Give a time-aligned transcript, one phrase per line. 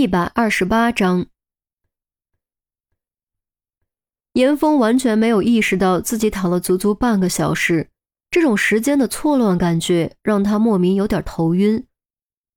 [0.00, 1.26] 一百二十八章，
[4.32, 7.90] 严峰完全没有意识到自己躺了足足半个小时，
[8.30, 11.86] 这种时间的错乱感觉让他莫名有点头晕。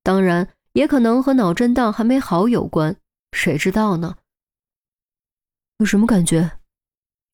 [0.04, 2.96] 当然，也可能和脑震荡还没好有关，
[3.34, 4.16] 谁知道呢？
[5.80, 6.60] 有什么感觉？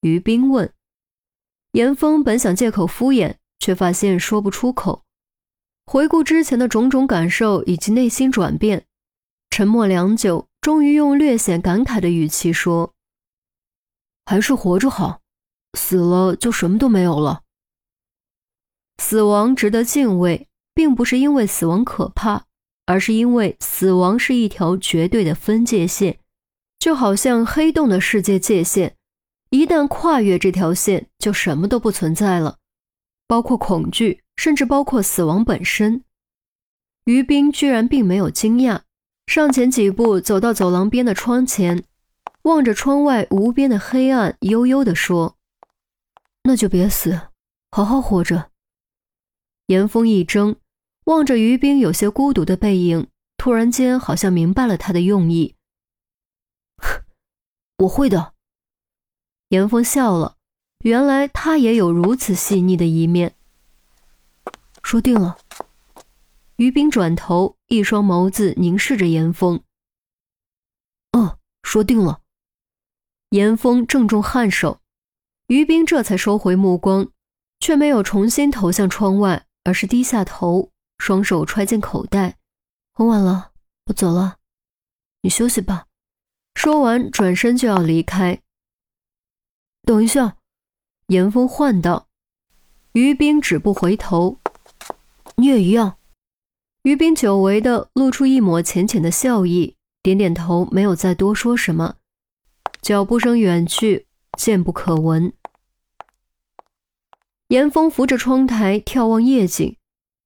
[0.01, 0.73] 于冰问。
[1.73, 5.05] 严峰本想借口敷衍，却发现说不出口。
[5.85, 8.87] 回顾之前的种种感受以及内心转变。
[9.49, 12.93] 沉默良久，终于用略显感慨的语气说
[14.25, 15.21] ：“还是活着好，
[15.77, 17.41] 死了就什么都没有了。
[18.99, 22.45] 死亡值得敬畏，并不是因为死亡可怕，
[22.85, 26.19] 而是因为死亡是一条绝对的分界线，
[26.77, 28.95] 就好像黑洞的世界界限，
[29.49, 32.59] 一旦跨越这条线，就什么都不存在了，
[33.27, 36.03] 包括恐惧，甚至包括死亡本身。”
[37.05, 38.81] 于冰居然并没有惊讶。
[39.29, 41.83] 上前几步，走到走廊边的窗前，
[42.41, 45.37] 望着窗外无边的黑暗，悠悠地说
[46.45, 47.27] ：“那就别死，
[47.69, 48.49] 好好活着。”
[49.67, 50.55] 严峰一怔，
[51.05, 53.07] 望着于冰有些孤独的背影，
[53.37, 55.53] 突然间好像明白了他的用意。
[57.77, 58.33] 我会的。
[59.49, 60.37] 严峰笑了，
[60.79, 63.35] 原来他也有如此细腻的一面。
[64.81, 65.37] 说定了。
[66.59, 69.63] 于冰转头，一双眸子凝视着严峰。
[71.11, 72.19] 嗯，说定了。
[73.29, 74.81] 严峰正中颔首，
[75.47, 77.09] 于冰这才收回目光，
[77.61, 82.37] 却没有重新投向窗外，而是低下头，双手揣进口袋。
[82.93, 83.53] 很晚了，
[83.85, 84.39] 我走了，
[85.21, 85.85] 你休息吧。
[86.55, 88.41] 说完，转身就要离开。
[89.83, 90.35] 等一下，
[91.07, 92.09] 严峰唤道。
[92.91, 94.41] 于冰止步回头，
[95.37, 95.95] 你也一样。
[96.83, 101.95] 于冰久违的露出一抹浅浅的笑意，点点头，没有再多说什么。
[102.81, 104.07] 脚步声远去，
[104.37, 105.33] 渐不可闻。
[107.49, 109.75] 严峰扶着窗台眺望夜景，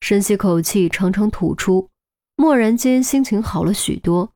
[0.01, 1.89] 深吸口气，长长吐出，
[2.35, 4.33] 蓦然间心情好了许多。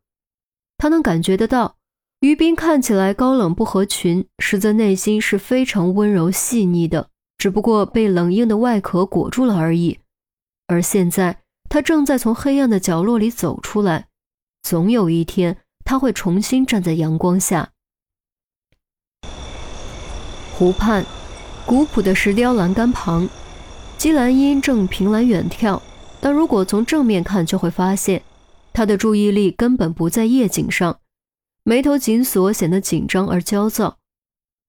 [0.80, 1.78] 他能感觉得到，
[2.22, 10.00] 于斌看起来高冷不合群，实则内心是非常温柔细腻的，只不过被冷硬的外壳裹住了而已。
[10.66, 11.44] 而现在。
[11.70, 14.08] 他正在从黑暗的角落里走出来，
[14.64, 17.72] 总有一天他会重新站在阳光下。
[20.54, 21.06] 湖畔，
[21.66, 23.30] 古朴的石雕栏杆旁，
[23.98, 25.82] 姬兰英正凭栏远眺，
[26.20, 28.24] 但如果从正面看，就会发现
[28.74, 31.00] 她的注意力根本不在夜景上，
[31.64, 33.98] 眉头紧锁，显得紧张而焦躁。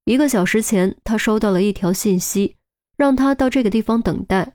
[0.04, 2.56] 一个小时前，他收到了一条信息，
[2.96, 4.54] 让他到这个地方等待，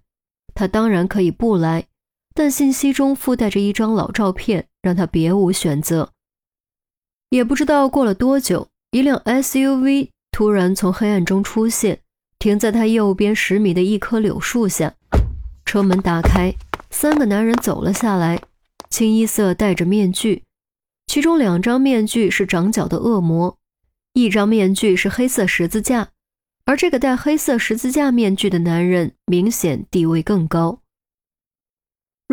[0.54, 1.88] 他当然可以不来。
[2.34, 6.12] 但信息中附带着一张老照片，让他别无选择。
[7.30, 12.00] 也不知道过了多久，一辆 SUV 突然从黑暗中出现，
[12.38, 14.94] 停在他右边十米的一棵柳树下。
[15.66, 16.54] 车门打开，
[16.92, 18.40] 三个男人走了下来，
[18.90, 20.44] 清一色戴着面具，
[21.08, 23.58] 其中两张面具是长角的恶魔，
[24.14, 26.10] 一张面具是黑色十字架，
[26.66, 30.83] 而这个戴黑色十字架面具的男人明显地位更高。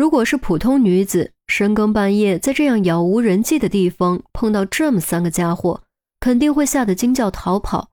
[0.01, 5.83] 如果是普通女子，深更半夜在这样杳无人迹的地方碰到这么三个家伙，
[6.19, 7.91] 肯定会吓得惊叫逃跑。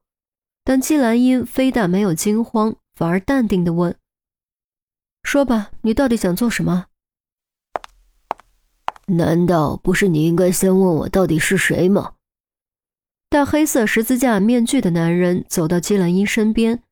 [0.64, 3.94] 但季兰英非但没有惊慌，反而淡定地问
[5.22, 6.86] ：“说吧，你到底想做什么？”
[9.08, 12.14] 难道不是你应该先问我到底是谁吗？
[13.28, 16.82] 戴黑色十字架面具的男人走到季兰英身边，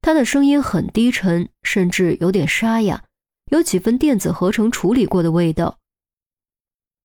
[0.00, 3.04] 他的声音很低沉，甚至有点沙哑。
[3.54, 5.78] 有几分电子合成处理过的味道。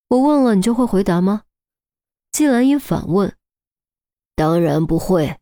[0.07, 1.43] 我问了，你就会回答吗？
[2.31, 3.37] 季兰英反问。
[4.35, 5.39] 当然不会。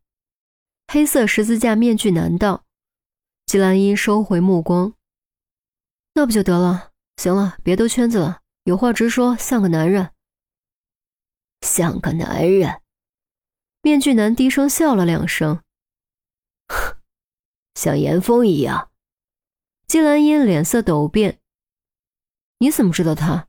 [0.90, 2.66] 黑色十字架面具男道。
[3.45, 4.95] 季兰英收回目光。
[6.16, 6.91] 那不就得了？
[7.16, 10.12] 行了，别兜圈子了，有话直说，像个男人。
[11.62, 12.81] 像个男人。
[13.81, 15.63] 面具男低声笑了两声。
[17.75, 18.92] 像严峰一样。
[19.88, 21.39] 季兰英脸色陡变。
[22.60, 23.48] 你怎么知道他？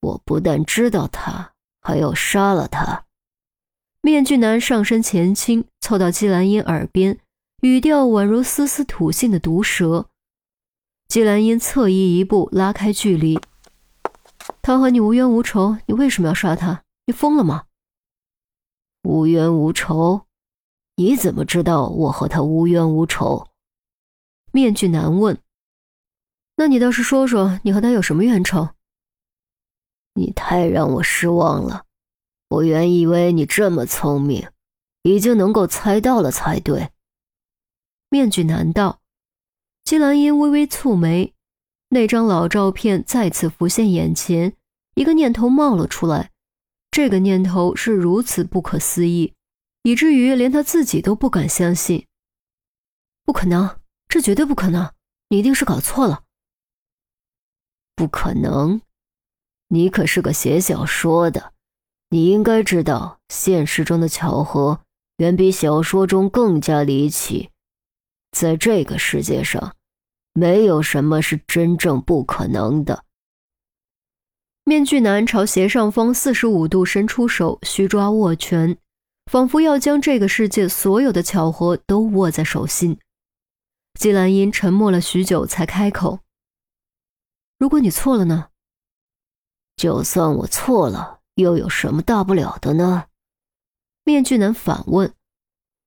[0.00, 3.06] 我不但知道他，还要杀了他。
[4.00, 7.18] 面具男上身前倾，凑到季兰英耳边，
[7.62, 10.08] 语调宛如丝丝吐信的毒蛇。
[11.08, 13.40] 季兰英侧移一步，拉开距离。
[14.62, 16.84] 他和你无冤无仇，你为什么要杀他？
[17.06, 17.64] 你疯了吗？
[19.02, 20.26] 无冤无仇？
[20.94, 23.48] 你怎么知道我和他无冤无仇？
[24.54, 25.36] 面具男问
[26.54, 28.68] ：“那你倒是说说，你和他有什么冤仇？”
[30.14, 31.86] 你太让我失望了。
[32.50, 34.48] 我原以为你这么聪明，
[35.02, 36.90] 已经能够猜到了才对。
[38.08, 39.00] 面具男道。
[39.82, 41.34] 姬兰英微微蹙眉，
[41.88, 44.56] 那张老照片再次浮现眼前，
[44.94, 46.30] 一个念头冒了出来。
[46.92, 49.34] 这个念头是如此不可思议，
[49.82, 52.06] 以至于连他自己都不敢相信。
[53.24, 53.80] 不可能，
[54.14, 54.92] 这绝对不可能！
[55.30, 56.22] 你一定是搞错了。
[57.96, 58.80] 不可能，
[59.70, 61.52] 你可是个写小说的，
[62.10, 64.82] 你应该知道，现实中的巧合
[65.16, 67.50] 远比小说中更加离奇。
[68.30, 69.74] 在这个世界上，
[70.32, 73.02] 没有什么是真正不可能的。
[74.62, 78.78] 面具男朝斜上方四十五度伸出手，虚抓握拳，
[79.28, 82.96] 仿佛要将这个世界所有的巧合都握在手心。
[83.98, 86.20] 季兰英沉默了许久，才开口
[87.58, 88.50] ：“如果你错了呢？
[89.76, 93.06] 就算我错了，又有什么大不了的呢？”
[94.04, 95.14] 面具男反问。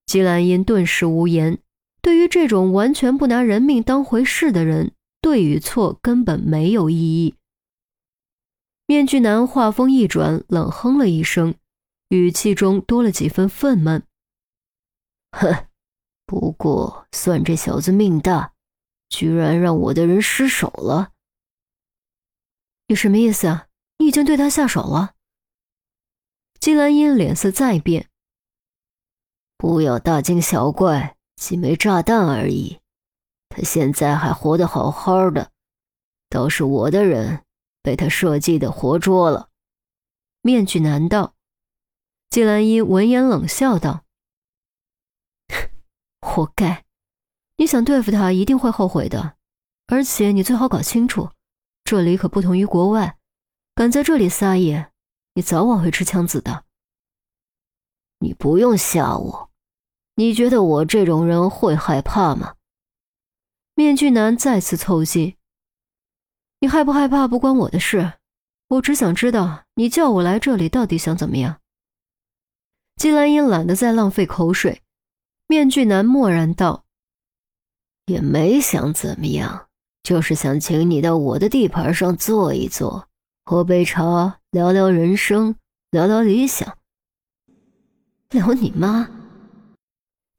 [0.06, 1.60] 季兰英顿时无言。
[2.02, 7.36] 对于这种完全不拿人命当回事的人，对与错根本没有意义。
[8.86, 11.56] 面具男话锋一转，冷哼了一声，
[12.08, 14.04] 语气中多了几分愤懑
[15.38, 15.67] ：“哼，
[16.28, 18.54] 不过算这小子命大，
[19.10, 21.14] 居然让我的人失手了。
[22.86, 23.68] 你什么意思啊？
[23.98, 25.16] 你已经对他下手了？”
[26.62, 28.10] 季兰英脸色再变
[29.58, 32.80] ：“不要大惊小怪。”几枚炸弹而已，
[33.48, 35.52] 他现在还活得好好的，
[36.30, 37.46] 倒是我的人
[37.84, 39.50] 被他设计的活捉了。
[40.42, 41.36] 面具男道，
[42.32, 44.04] 季兰英闻言冷笑道
[46.22, 46.86] ：“活该！
[47.58, 49.36] 你想对付他，一定会后悔的。
[49.88, 51.32] 而且你最好搞清楚，
[51.84, 53.18] 这里可不同于国外，
[53.76, 54.92] 敢在这里撒野，
[55.34, 56.66] 你早晚会吃枪子的。
[58.20, 59.48] 你不用吓我。”
[60.20, 62.56] 你觉得我这种人会害怕吗？
[63.76, 65.38] 面具男再次凑近。
[66.60, 68.14] 你害不害怕不关我的事，
[68.70, 71.62] 我只想知道你叫我来这里到底想怎么样。
[72.96, 74.82] 季兰英懒得再浪费口水，
[75.48, 76.84] 面具男默然道
[78.06, 79.68] ：“也没想怎么样，
[80.04, 83.08] 就是想请你到我的地盘上坐一坐，
[83.46, 85.56] 喝杯茶，聊聊人生，
[85.90, 86.78] 聊聊理想。
[88.30, 89.10] 聊你妈！”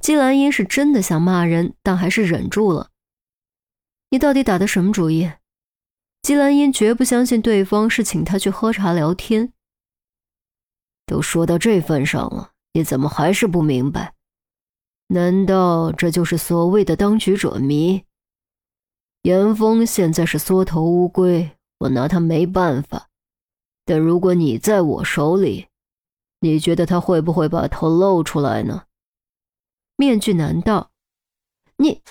[0.05, 2.91] 季兰英是真的想骂人，但还是忍住了。
[4.11, 5.33] 你到底打的什么主意？
[6.21, 9.53] 季兰英绝不相信对方是请他去喝茶聊天。
[11.07, 14.15] 都说到这份上了，你怎么还是不明白？
[15.09, 18.05] 难道这就是所谓的当局者迷？
[19.23, 23.09] 严峰现在是缩头乌龟，我拿他没办法。
[23.85, 25.69] 但如果你在我手里，
[26.41, 28.85] 你觉得他会不会把头露出来呢？
[29.97, 30.91] 面具男道
[31.79, 32.03] ：“你。”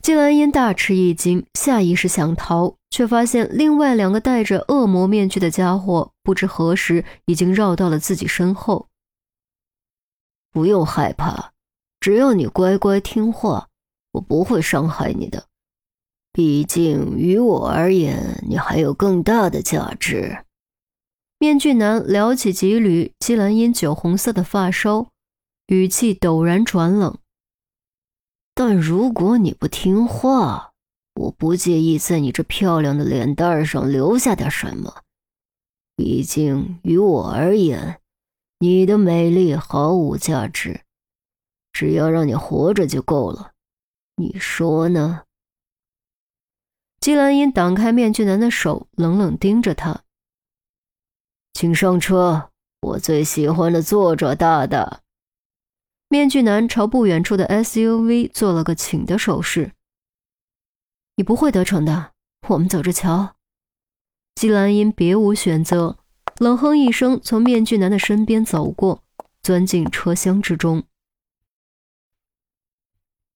[0.00, 8.88] 季兰英大吃一惊，下意识想逃，却发现另外两个戴着恶魔面具的家伙不知何时已经绕到了自己身后。
[10.52, 11.53] 不用害怕，
[12.04, 13.70] 只要你乖乖听话，
[14.12, 15.46] 我不会伤害你的。
[16.34, 20.44] 毕竟于我而言，你还有更大的价值。
[21.38, 25.06] 面具男撩起几缕季兰英酒红色的发梢。
[25.68, 27.16] 语气陡然转冷。
[28.54, 30.72] 但如果你不听话，
[31.14, 34.96] 我不介意在你这漂亮的脸蛋上留下点什么。
[35.96, 37.98] 毕竟于我而言，
[38.58, 40.83] 你的美丽毫无价值，
[41.74, 43.52] 只要让你活着就够了。
[44.16, 45.24] 你说呢？
[47.00, 50.04] 季兰英挡开面具男的手，冷冷盯着他。
[51.52, 52.50] 请上车，
[52.80, 55.00] 我最喜欢的作者大大。
[56.08, 59.72] 面具男朝不远处的 SUV 做了个请的手势。
[61.16, 62.12] 你不会得逞的，
[62.48, 63.34] 我们走着瞧。
[64.36, 65.98] 季兰英别无选择，
[66.38, 69.02] 冷哼一声，从面具男的身边走过，
[69.42, 70.84] 钻进车厢之中。